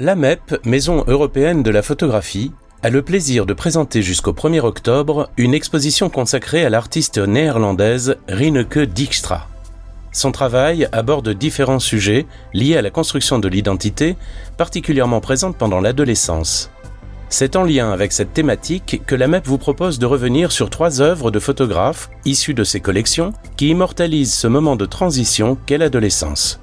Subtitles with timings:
[0.00, 2.50] La MEP, Maison européenne de la photographie,
[2.82, 8.80] a le plaisir de présenter jusqu'au 1er octobre une exposition consacrée à l'artiste néerlandaise Rineke
[8.80, 9.46] Dijkstra.
[10.10, 14.16] Son travail aborde différents sujets liés à la construction de l'identité,
[14.56, 16.72] particulièrement présente pendant l'adolescence.
[17.28, 21.02] C'est en lien avec cette thématique que la MEP vous propose de revenir sur trois
[21.02, 26.58] œuvres de photographes issues de ses collections qui immortalisent ce moment de transition qu'est l'adolescence.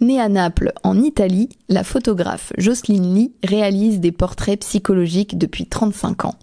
[0.00, 6.24] Née à Naples, en Italie, la photographe Jocelyne Lee réalise des portraits psychologiques depuis 35
[6.24, 6.36] ans.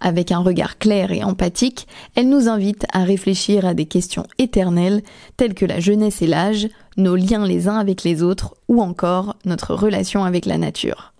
[0.00, 5.00] Avec un regard clair et empathique, elle nous invite à réfléchir à des questions éternelles
[5.36, 9.36] telles que la jeunesse et l'âge, nos liens les uns avec les autres ou encore
[9.44, 11.13] notre relation avec la nature.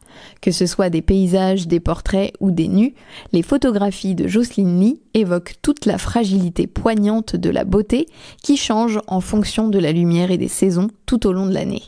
[0.45, 2.93] Que ce soit des paysages, des portraits ou des nus,
[3.33, 8.09] les photographies de Jocelyne Lee évoquent toute la fragilité poignante de la beauté
[8.43, 11.85] qui change en fonction de la lumière et des saisons tout au long de l'année.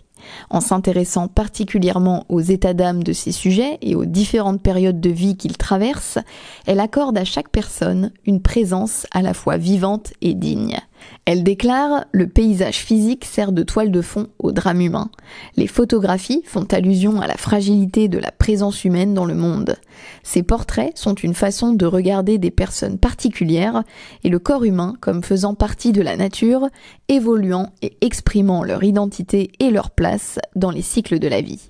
[0.48, 5.37] En s'intéressant particulièrement aux états d'âme de ces sujets et aux différentes périodes de vie
[5.37, 6.18] qu'ils traversent,
[6.65, 10.79] elle accorde à chaque personne une présence à la fois vivante et digne.
[11.24, 15.10] Elle déclare Le paysage physique sert de toile de fond au drame humain.
[15.57, 19.76] Les photographies font allusion à la fragilité de la présence humaine dans le monde.
[20.23, 23.82] Ces portraits sont une façon de regarder des personnes particulières
[24.23, 26.68] et le corps humain comme faisant partie de la nature,
[27.09, 31.68] évoluant et exprimant leur identité et leur place dans les cycles de la vie.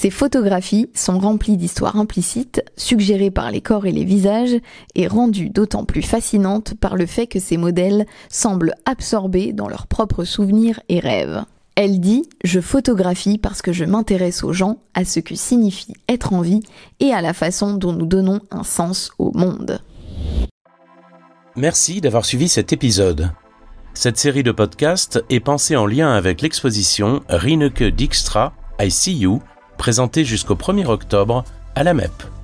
[0.00, 4.56] Ces photographies sont remplies d'histoires implicites, suggérées par les corps et les visages,
[4.94, 9.88] et rendues d'autant plus fascinantes par le fait que ces modèles semblent absorbés dans leurs
[9.88, 11.42] propres souvenirs et rêves.
[11.74, 16.32] Elle dit Je photographie parce que je m'intéresse aux gens, à ce que signifie être
[16.32, 16.60] en vie
[17.00, 19.80] et à la façon dont nous donnons un sens au monde.
[21.56, 23.32] Merci d'avoir suivi cet épisode.
[23.94, 29.42] Cette série de podcasts est pensée en lien avec l'exposition Rineke Dijkstra I See You,
[29.78, 32.37] présentée jusqu'au 1er octobre à la MEP.